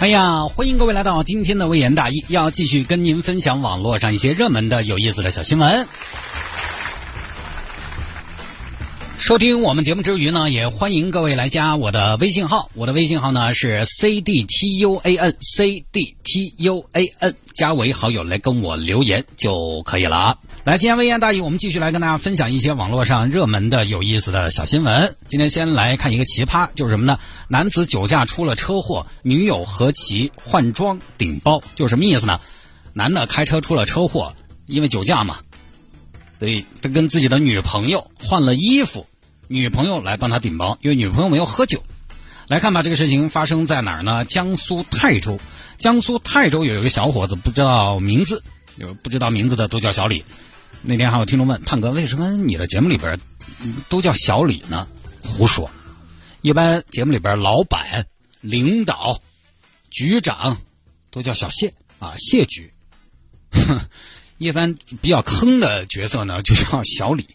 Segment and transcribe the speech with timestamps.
[0.00, 5.88] 哎呀，欢迎各位来到今天的微言大义，要继续跟您分享网络上一些热门的、有意思的小新闻。
[9.28, 20.38] 收听我们节目之余呢，也欢迎各位来加我的微信号，我的微信号呢是 c d t u a n c d t u a n，加为好友来跟我留言就可以了。
[20.64, 25.14] 来，今天微言大义，我们继续来跟大家分享一些网络上热门的、有意思的小新闻。
[25.26, 27.18] 今天先来看一个奇葩，就是什么呢？
[27.50, 32.40] 男子酒驾出了车祸，女友和其换装顶包，就是什么意思呢？
[32.94, 34.34] 男的开车出了车祸，
[34.64, 35.36] 因为酒驾嘛，
[36.38, 39.06] 所以他跟自己的女朋友换了衣服。
[39.48, 41.82] 女朋友来帮他顶包，因为女朋友没有喝酒。
[42.46, 44.24] 来看吧，这个事情发生在哪儿呢？
[44.24, 45.38] 江苏泰州。
[45.78, 48.42] 江苏泰州有一个小伙子，不知道名字，
[48.76, 50.24] 有不知道名字的都叫小李。
[50.82, 53.18] 那天还有听众问探哥，为什么你的节目里边
[53.88, 54.86] 都叫小李呢？
[55.22, 55.70] 胡说，
[56.40, 58.06] 一般节目里边老板、
[58.40, 59.20] 领导、
[59.90, 60.58] 局长
[61.10, 62.72] 都叫小谢啊，谢局。
[63.50, 63.80] 哼
[64.38, 67.26] 一般比较坑的角色呢，就叫小李。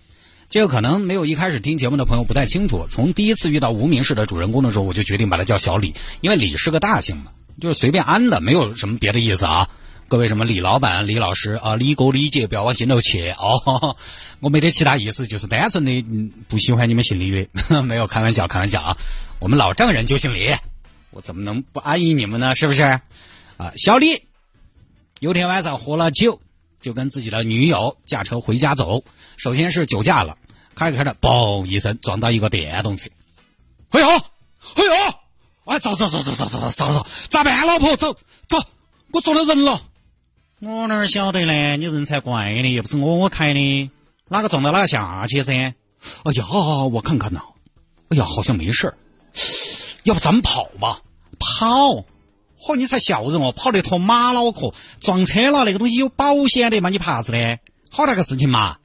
[0.54, 2.86] 这个可能没有一开始听节目的朋友不太清楚。
[2.88, 9.68] 从第一次遇到无名氏的主人公的时候，我就决定把他叫小李，因为李是个大姓嘛，就是随便安的，没有什么别的意思啊。
[10.08, 13.98] 各位什么李老板、李老师啊，李哥、李姐，不要往心头去哦。
[14.42, 16.06] 我没得其他意思，就是单纯的
[16.48, 18.98] 不喜欢你们姓李的， 没有开玩笑，开玩笑啊。
[19.40, 20.56] 我们老丈人就姓李，
[21.10, 22.56] 我怎么能不安逸你们呢？
[22.56, 22.84] 是不是？
[22.84, 24.22] 啊，小李
[25.20, 26.40] 有天晚上喝了酒，
[26.80, 29.04] 就跟自己的女友驾车回家走，
[29.36, 30.38] 首先是酒驾了。
[30.76, 33.10] 开着开着，嘣一声撞到一个电动车。
[33.90, 35.14] 哎呦，哎呦，
[35.66, 37.66] 哎，走走走走走走走走走，咋办？
[37.66, 38.14] 老婆，走
[38.48, 38.58] 走，
[39.12, 39.82] 我撞到人了。
[40.60, 41.78] 我哪晓得呢？
[41.78, 43.92] 你人才怪呢，又不是我我开的，
[44.30, 45.54] 哪个撞到哪个下去噻？
[46.24, 46.46] 哎呀，
[46.92, 47.42] 我看看呐，
[48.10, 48.94] 哎呀，好像没事
[50.04, 51.02] 要不咱们跑吧？
[51.40, 52.06] 跑？
[52.60, 56.90] 嚯，你才笑人哦，跑得脱马脑壳，撞车了，那个东西有保险的嘛？
[56.90, 57.58] 你怕啥子呢？
[57.90, 58.78] 好大个事情嘛？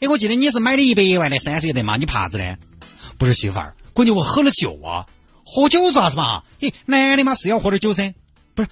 [0.00, 1.98] 哎，我记得你是买了一百万的三十的嘛？
[1.98, 2.56] 你怕子呢？
[3.18, 5.06] 不是媳妇儿，关键我喝了酒啊！
[5.44, 6.42] 喝酒咋子嘛？
[6.58, 8.14] 嘿，男的嘛是要喝点酒噻。
[8.54, 8.68] 不是，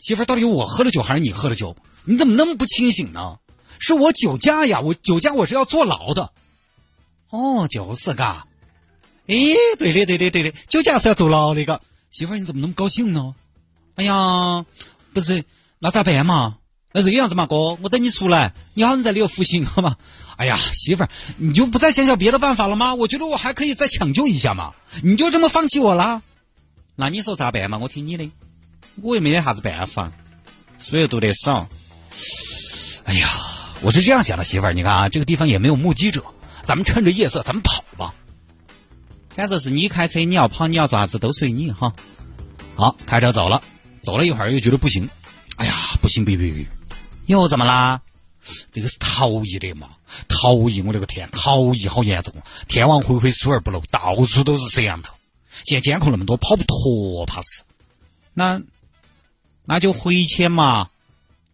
[0.00, 1.76] 媳妇儿，到底我喝了酒还是你喝了酒？
[2.04, 3.38] 你怎么那么不清醒呢？
[3.78, 4.80] 是我酒驾呀！
[4.80, 6.32] 我酒驾我是要坐牢的。
[7.30, 8.48] 哦，就是嘎。
[9.28, 9.36] 哎，
[9.78, 11.80] 对的，对的，对的，酒驾是要坐牢的嘎。
[12.10, 13.36] 媳妇儿，你怎么那么高兴呢？
[13.94, 14.66] 哎呀，
[15.12, 15.44] 不是，
[15.78, 16.58] 那咋办嘛？
[16.92, 19.96] 那这个样子嘛，哥，我等你出来，你好，像在里头服刑，好吗？
[20.36, 22.94] 哎呀，媳妇儿，你就不再想想别的办法了吗？
[22.94, 24.72] 我觉得我还可以再抢救一下嘛。
[25.02, 26.22] 你就这么放弃我啦？
[26.96, 27.78] 那你说咋办嘛？
[27.78, 28.30] 我听你的，
[29.02, 30.12] 我也没得啥子办法，
[30.78, 31.68] 所以读得少。
[33.04, 33.28] 哎呀，
[33.82, 36.24] 我是这样想的，媳妇儿，你看啊，这个地方也没有目击者，
[36.64, 38.14] 咱们趁着夜色，咱们跑吧。
[39.30, 41.92] 反正是你开车，你要跑，你要咋子都随你哈。
[42.76, 43.62] 好，开车走了，
[44.02, 45.08] 走了一会儿又觉得不行，
[45.56, 46.66] 哎呀，不行，别别别。
[47.28, 48.00] 又怎么啦？
[48.72, 49.90] 这个是逃逸的嘛？
[50.28, 52.32] 逃逸，我的个天，逃逸好严重！
[52.66, 55.14] 天网恢恢，疏而不漏，到处都是摄像头。
[55.64, 57.62] 现在监控那么多，跑不脱，怕是。
[58.32, 58.62] 那
[59.64, 60.88] 那就回去嘛。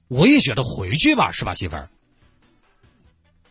[0.07, 1.89] 我也觉得回去吧，是吧，媳妇儿？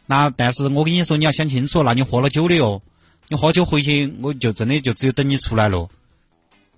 [0.05, 2.81] 那但是我跟你说，你要想清楚，那你喝了酒的哟。
[3.28, 5.90] 你喝酒回去，我就真的就只有等你出来了。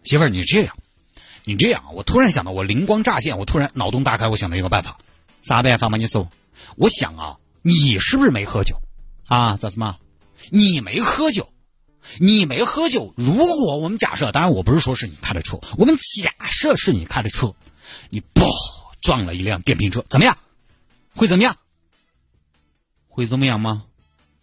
[0.04, 0.76] 媳妇儿，你这样，
[1.44, 4.98] 你这样，我突然想到，我灵光乍现，我突然脑洞大开，我想到一个办法。
[5.48, 5.98] 啥办法嘛？
[5.98, 6.30] 你说，
[6.76, 8.82] 我想啊，你是不是没喝酒
[9.28, 9.58] 啊？
[9.58, 9.98] 咋子嘛？
[10.50, 11.50] 你没喝酒，
[12.20, 13.14] 你没喝酒。
[13.16, 17.54] 如果我们假设，当然我不是说是你开的车，我们假设是你开的车，
[18.10, 18.50] 你嘣
[19.02, 20.38] 撞了一辆电瓶车，怎么样？
[21.16, 21.58] 会怎么样？
[23.08, 23.86] 会怎么样吗？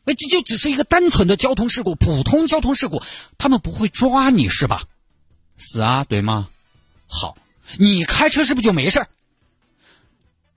[0.04, 3.02] 哎，这就只是一个单纯的交通事故，普通交通事故，
[3.38, 4.84] 他们不会抓你是吧？
[5.56, 6.48] 是啊，对吗？
[7.06, 7.36] 好，
[7.76, 9.06] 你开车是不是就没事？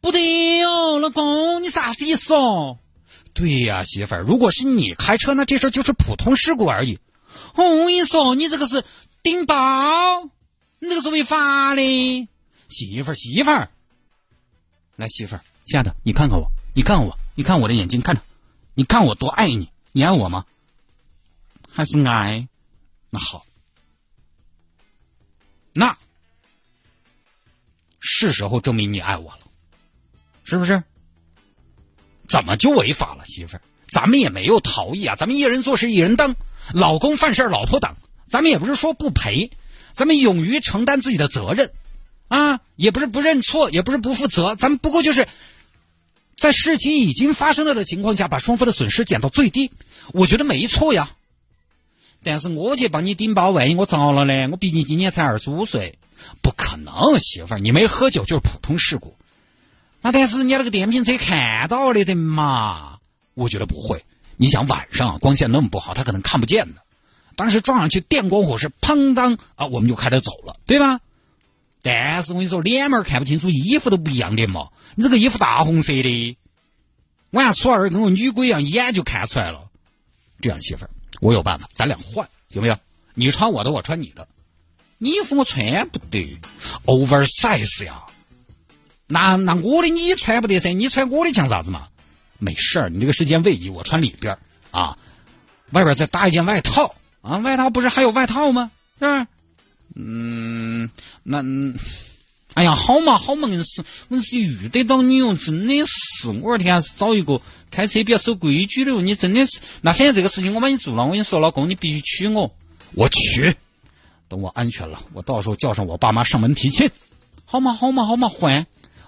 [0.06, 2.78] 不对哟，老公，你啥子意思哦？
[3.34, 7.00] 对呀，媳妇儿，如果是你开车，那这事就是普通事故而已。
[7.56, 8.84] 我跟你说，你这个是
[9.24, 10.26] 顶包，
[10.78, 12.30] 你这个是违法的。
[12.68, 13.72] 媳妇儿，媳妇儿，
[14.96, 18.22] 来，媳妇儿，亲爱的，你看看我，你看看我，你看我的眼睛，看着，
[18.76, 20.46] 你看我多爱你，你爱我吗？
[21.72, 22.48] 还是爱？
[23.10, 23.44] 那好，
[25.74, 25.98] 那
[28.00, 29.40] 是时候证明你爱我了。
[30.46, 30.82] 是不是？
[32.28, 33.26] 怎么就违法了？
[33.26, 36.36] 媳妇儿，咱们也没有逃逸啊，咱们一人做事一人当，
[36.74, 37.98] 老公犯事老婆挡，
[38.30, 39.52] 咱们也不是说不赔，
[39.96, 41.72] 咱们勇于承担自己的责任，
[42.28, 45.28] 啊，也不是不认错，也不是不负责，咱们不过就是
[46.36, 49.72] 在事情已经发生了的情况下，把双方的损失减到最低，
[50.12, 51.12] 我觉得没错呀。
[52.24, 54.34] 但是我去帮你顶包，万一我遭了呢？
[54.52, 56.00] 我毕竟今年才二十五岁，
[56.42, 59.16] 不可能，媳妇儿，你没喝酒就是普通事故。
[60.06, 63.00] 那但是人家那个电瓶车看到了的嘛？
[63.34, 64.06] 我觉得不会。
[64.38, 66.84] 你想晚上光线那么不好，他可能看不见的。
[67.36, 71.00] 当时撞上去，电光火石，砰当啊，我们就开着走了，对吧？
[71.82, 74.68] 但是我跟你说，脸面看不清楚，衣服都不一样的嘛。
[74.94, 76.38] 你这个衣服大红色的，
[77.32, 79.70] 晚上初二跟个女鬼一样，一眼就看出来了。
[80.40, 80.92] 这样媳妇儿。
[81.20, 82.78] 我有办法，咱俩换行不行？
[83.16, 84.28] 你穿我的，我穿你的。
[85.00, 86.40] 你衣服我穿不得
[86.86, 88.04] ，oversize 呀。
[89.08, 91.88] 那那我的你穿不得噻，你穿我的像啥子嘛？
[92.40, 94.38] 没事儿，你这个是件卫衣，我穿里边
[94.72, 94.98] 啊，
[95.72, 97.38] 外边再搭一件外套啊。
[97.38, 98.72] 外套不是还有外套吗？
[99.00, 99.28] 是吧？
[99.96, 100.90] 嗯，
[101.24, 101.44] 那。
[102.56, 106.30] 哎呀，好嘛好嘛，硬是硬是遇得到你哟，真的是。
[106.30, 109.60] 我二天找一个开车比较守规矩的哟，你真的是。
[109.82, 112.56] 那现在这个事情我帮你做了，我跟你说，老公你必须娶我，
[112.94, 113.58] 我去。
[114.30, 116.90] 等我安全了，我到时候叫上我爸妈上门提亲。
[117.44, 118.66] 好嘛好嘛好嘛，换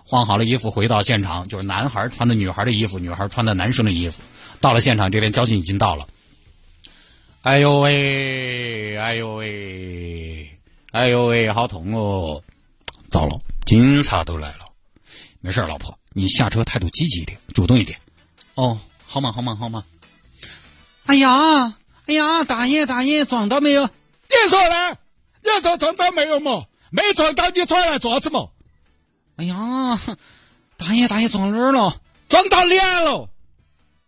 [0.09, 4.23] 换好了衣服回到现场，就是男孩穿的女孩的衣服，女孩穿的男生的衣服。
[4.61, 6.07] 到了现场，这边交警已经到了。
[7.41, 10.49] 哎呦喂，哎呦喂，
[10.91, 12.41] 哎呦喂，好痛哦。
[13.09, 14.69] 糟了，警察都来了。
[15.41, 17.99] 没事，老婆，你下车态度积极一点，主动一点。
[18.55, 19.83] 哦，好嘛，好嘛，好嘛。
[21.05, 21.75] 哎呀，
[22.05, 23.83] 哎呀，大爷，大爷，撞到没有？
[23.83, 24.97] 你说呢？
[25.43, 26.63] 你说撞到没有嘛？
[26.91, 28.47] 没撞到，你出来做啥子嘛？
[29.37, 29.99] 哎呀，
[30.77, 32.01] 大爷，大爷，撞哪儿了？
[32.27, 33.29] 撞到脸了。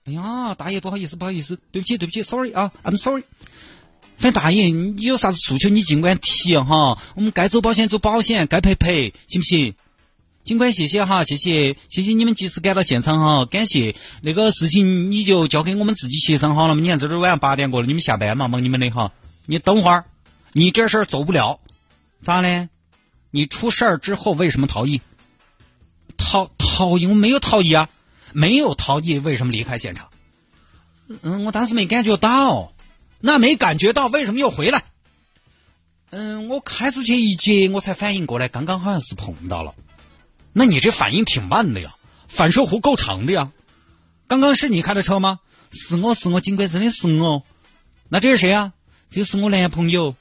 [0.05, 3.23] 哎呀，大爷，不好意思，不好意思，对不起，对不起，sorry 啊，I'm sorry。
[4.17, 6.97] 反正大爷，你有啥子诉求，你尽管提哈。
[7.15, 9.75] 我们该走保险走保险，该赔赔，行不行？
[10.43, 16.81] 尽管谢谢哈，谢谢谢谢你们及时赶到现场哈，感谢那个事情你就交给我们自己协商好了嘛。
[16.81, 19.11] 你看这都晚上八点过了，你们下班嘛，忙你们的哈。
[19.45, 20.05] 你等会儿，
[20.53, 21.59] 你这事儿做不了，
[22.23, 22.67] 咋嘞？
[23.31, 25.01] 你出事儿之后为什么逃逸？
[26.79, 27.89] 逃逸我没有逃逸啊，
[28.31, 30.07] 没有逃逸，为什么离开现场？
[31.23, 32.71] 嗯，我当时没感觉到。
[33.19, 34.85] 那没感觉到，为什么又回来？
[36.11, 39.75] 嗯，我开出去一截，我才反应过来，刚刚好像是碰到了。
[40.53, 41.95] 那你这反应挺慢的呀，
[42.29, 43.51] 反射弧够长的呀。
[44.29, 45.41] 刚刚是你开的车吗？
[45.73, 47.43] 是我是我警官，真的是我。
[48.07, 48.71] 那这是谁啊？
[49.11, 50.15] 这是我男朋友。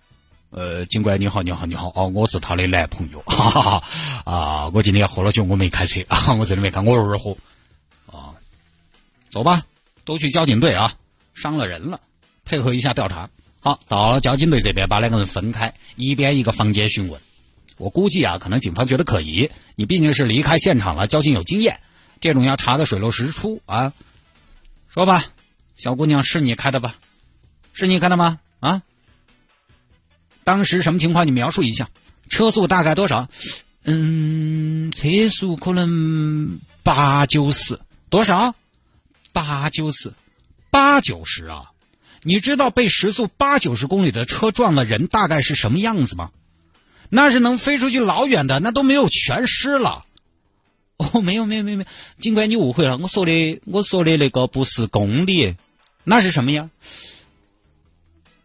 [0.51, 1.93] 呃，警官你好，你好，你好。
[1.95, 3.21] 哦，我是他的男朋友。
[3.29, 3.83] 哈哈哈。
[4.25, 7.37] 啊，我今天喝了酒，我没开车啊， 我真的没开，我偶尔喝。
[8.07, 8.35] 啊，
[9.31, 9.67] 走吧，
[10.07, 10.95] 都去交警队啊，
[11.35, 12.01] 伤了人了。
[12.47, 13.29] 配合一下调查，
[13.61, 17.21] 好，到了交警队这边，把两个人分开，一边一个房间询问。
[17.77, 21.81] 我估计啊，可能警方觉得可疑，你毕竟是离开现场了，交警有经验，
[22.23, 23.93] 这种要查的水落石出啊。
[24.89, 25.27] 说吧，
[25.77, 26.95] 小姑娘是你开的吧？
[27.75, 28.41] 是你开的吗？
[28.61, 28.81] 啊？
[30.49, 31.27] 当时什么情况？
[31.27, 31.91] 你描述一下，
[32.31, 33.29] 车速大概多少？
[33.85, 37.79] 嗯，车速可能八九十，
[38.09, 38.55] 多少？
[39.35, 40.15] 八九十，
[40.71, 41.65] 八九十啊。
[42.23, 46.31] 你知道被时速八九十公里的车撞了人大概是什么样子吗？
[47.11, 50.07] 那是能飞出去老远的，那都没有全尸了。
[50.97, 55.57] 哦，没有没有没有没有，警官你误会了，我说的我说的那个不是公里，
[56.05, 56.71] 那是什么呀？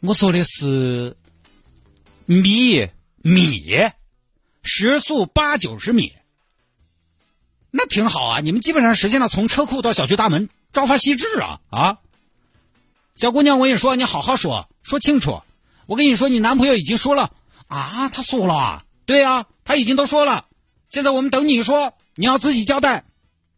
[0.02, 1.16] 我说的是
[2.26, 3.92] 米米，
[4.64, 6.14] 时速八九十米，
[7.72, 11.98] 那挺好啊，你们基本上实现了从车库到小区大门朝发夕至啊啊！
[13.16, 15.42] 小姑娘，我跟你说，你好好说，说清楚。
[15.86, 17.32] 我跟你说，你男朋友已经说了
[17.68, 20.46] 啊，他说了啊，对呀，他已经都说了。
[20.88, 23.04] 现在我们等你说，你要自己交代，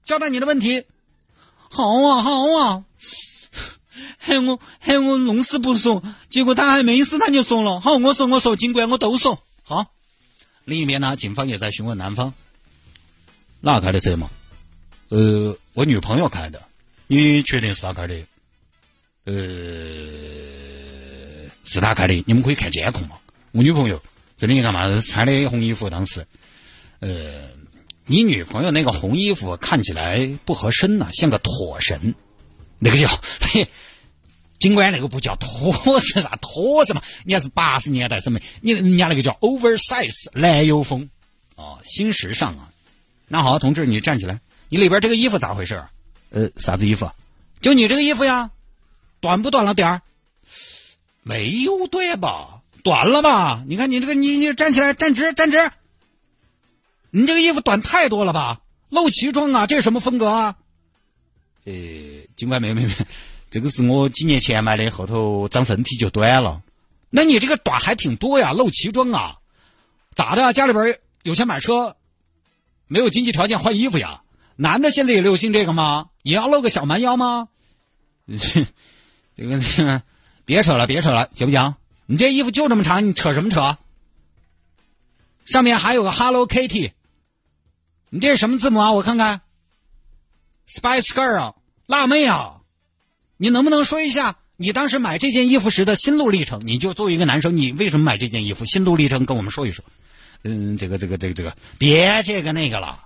[0.04, 0.86] 交代你的问题。
[1.70, 2.84] 好啊，好啊，
[4.18, 7.80] 害我喊我弄死不说，结果他还没死他就说了。
[7.80, 9.40] 好，我说我说，尽管我都说。
[9.64, 9.92] 好，
[10.64, 12.34] 另一边呢，警方也在询问男方，
[13.62, 14.30] 哪开的车嘛？
[15.10, 16.62] 呃，我女朋友开的，
[17.08, 18.16] 你确定是他开的？
[19.26, 19.34] 呃，
[21.64, 23.18] 是他开的，你们可以看监控嘛。
[23.52, 24.02] 我女朋友
[24.38, 25.02] 这里干嘛？
[25.02, 26.28] 穿的红衣服，当时，
[27.00, 27.50] 呃，
[28.06, 32.14] 你女朋友那个红衣服看起来不合身呐，像个妥神。
[32.80, 33.08] 那个叫，
[33.42, 33.70] 嘿，
[34.60, 37.02] 尽管那个不叫拖是啥拖子嘛？
[37.24, 38.40] 你还是八十年代什么？
[38.62, 41.10] 你人家那个叫 oversize 男友风
[41.56, 42.70] 哦，新时尚啊。
[43.28, 44.40] 那好，同志，你站起来，
[44.70, 45.84] 你里边这个衣服咋回事？
[46.30, 47.12] 呃，啥子衣服？
[47.62, 48.52] 就你这个衣服呀，
[49.20, 50.02] 短不短了点儿？
[51.24, 52.62] 没有对吧？
[52.84, 53.64] 短了吧？
[53.68, 55.72] 你看你这个，你你站起来，站直，站直。
[57.10, 58.62] 你这个衣服短太多了吧？
[58.90, 60.56] 露脐装啊，这是什么风格啊？
[61.66, 61.74] 呃，
[62.36, 62.94] 警官妹妹妹，
[63.50, 66.62] 这个是我几年前买的，后头长身体就短了。
[67.10, 69.40] 那你这个短还挺多呀，露脐装啊？
[70.14, 70.54] 咋的？
[70.54, 71.98] 家里边有钱买车，
[72.88, 74.22] 没有经济条件换衣服呀？
[74.56, 76.10] 男的现在也流行这个吗？
[76.22, 77.50] 也要露个小蛮腰吗？
[78.28, 80.04] 这个，
[80.46, 81.76] 别扯了，别扯了，行不行？
[82.06, 83.78] 你这衣服就这么长，你扯什么扯？
[85.46, 86.92] 上面还有个 Hello Kitty，
[88.10, 88.92] 你这是什么字母啊？
[88.94, 89.42] 我看看
[90.70, 91.56] ，Spice Girl，
[91.88, 92.62] 辣妹啊！
[93.38, 96.62] 你能不能说一下你当时买这件衣服时的心路历程？
[96.66, 98.66] 你就作为一个男生，你为什么买这件衣服？
[98.66, 99.84] 心路历程跟我们说一说。
[100.44, 103.06] 嗯，这个这个这个这个，别这个那个了。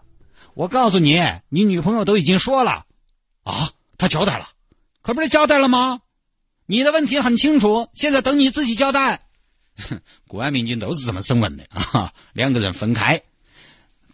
[0.53, 1.17] 我告诉你，
[1.49, 2.85] 你女朋友都已经说了
[3.43, 4.49] 啊，她交代了，
[5.01, 6.01] 可不是交代了吗？
[6.65, 9.21] 你的问题很清楚，现在等你自己交代。
[10.27, 13.23] 公安民警都是这么审问的啊，两个人分开，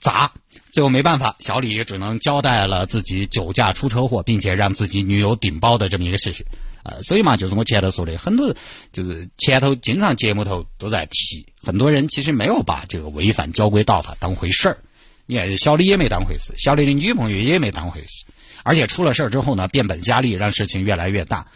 [0.05, 0.31] 砸？
[0.71, 6.45] 最后没办法，小李只能交代了自己酒驾出车祸，并且让自己女友顶包的这么一个事实。
[6.83, 8.53] 呃，所以嘛，就是我前头说的，很多
[8.91, 14.77] 就是前头经常节目头都在提，很多人其实没有把这个违反交规道法当回事儿。
[15.25, 18.25] 你看，小李也没当回事，小李的女朋友也没当回事，
[18.63, 21.47] 而且出了事儿之后呢，变本加厉，让事情越来越大。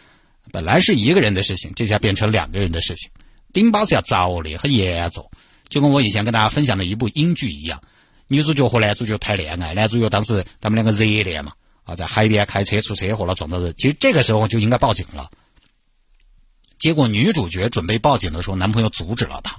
[0.50, 3.10] 本来是一个人的事情，这下变成两个人的事情，
[3.52, 5.30] 顶包是要遭的，很严重。
[5.68, 7.80] 就跟我以前跟大家分享的一部英剧一样，
[8.30, 11.52] 女主角和男主角谈恋爱，男主角当时他们两个热恋嘛。
[11.82, 13.74] 啊，在海边开车出车祸了，撞到人。
[13.76, 15.28] 其实这个时候就应该报警了。
[16.78, 19.56] 结果女主角准备报警的时候，男朋友阻止了她，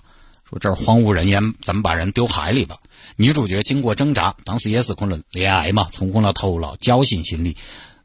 [0.50, 2.78] 说：“这儿荒无人烟，咱们把人丢海里吧。”
[3.18, 7.58] 女主角经过挣扎，当时也是可能恋爱嘛，冲昏了头脑，侥幸心理，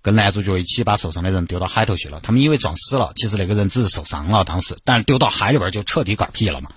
[0.03, 2.19] 跟男主角一起把受伤的人丢到海头去了。
[2.21, 6.71] 他们以为撞死了，其实那个人只是受伤了，当时，但是丢到海里边就彻底嗝屁了嘛。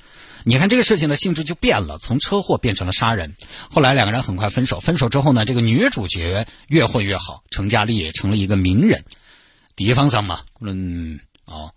[0.45, 3.35] 你看这个事情的性质就变了，从车祸变成了杀人。
[3.69, 9.03] 后来两个人很快分手，分手之后呢，这个女主角越混越好，成家立业，成了一个名人，
[9.75, 11.71] 地方上嘛，可能啊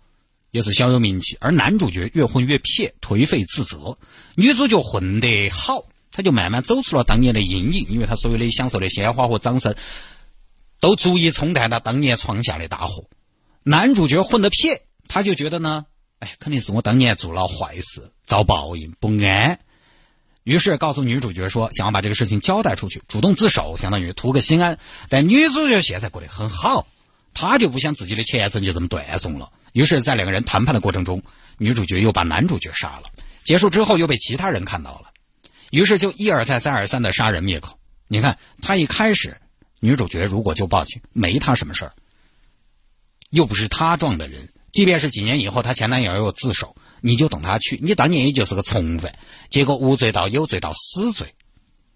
[0.51, 1.37] 也是小有名气。
[1.41, 3.97] 而男主角越混越撇，颓废自责。
[4.35, 9.75] 女主角混得好，他就慢慢走出了当年的阴影，因为他所有的享受的鲜花和掌声，
[10.79, 13.05] 都足以冲淡他当年闯下的大祸。
[13.63, 15.85] 男主角混得撇，他就觉得呢。
[16.23, 19.59] 哎，肯定是我当年做了坏事，遭报应，不安。
[20.45, 24.77] 于是告诉女主角说，想要把这个事情交代出去，主动自首，相当于图个心安。
[25.09, 26.87] 但女主角现在过得很好，
[27.33, 29.51] 她就不想自己的前程就这么断送了。
[29.73, 31.21] 于是，在两个人谈判的过程中，
[31.57, 33.03] 女主角又把男主角杀了。
[33.43, 35.11] 结束之后，又被其他人看到了，
[35.71, 37.77] 于是就一而再、再而三的杀人灭口。
[38.07, 39.41] 你看，他一开始，
[39.81, 41.93] 女主角如果就报警，没他什么事儿，
[43.29, 44.47] 又不是他撞的人。
[44.73, 47.79] 即便是几年以后，她前男友又自首，你就等他去。
[47.81, 49.15] 你当年也就是个从犯，
[49.47, 51.35] 结果无罪到有罪到死罪，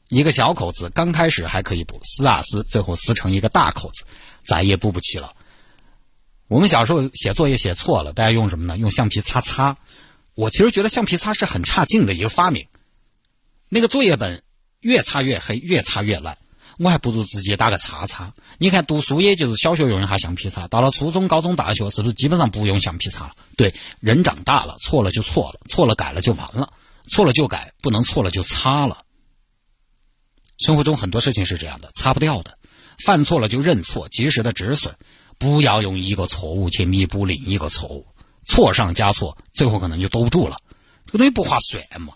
[0.08, 4.06] 一个小口子刚开始还可以补，撕啊撕，最后撕成一个大口子，
[4.46, 5.34] 再也补不起了。
[6.48, 8.78] 我们小时候写作业写错了，大家用什么呢？
[8.78, 9.78] 用橡皮擦擦。
[10.36, 12.68] 我其实觉得橡皮擦是很差劲的一个发明，
[13.70, 14.44] 那个作业本
[14.82, 16.38] 越擦越黑，越擦越烂。
[16.78, 18.34] 我还不如直接打个叉叉。
[18.60, 23.32] 你看，读书也就是小学用一下橡皮擦，到了初中、高中、大学，是不是基本上不用橡皮擦了？
[23.56, 26.72] 对，人长大了，错了就错了，错了改了就完了，
[27.10, 29.00] 错了就改，不能错了就擦了。
[30.58, 32.58] 生活中很多事情是这样的，擦不掉的。
[33.06, 34.96] 犯错了就认错，及时的止损，
[35.38, 38.08] 不要用一个错误去弥补另一个错误，
[38.48, 40.58] 错上加错，最后可能就兜不住了。
[41.06, 42.14] 这个东西不划算嘛。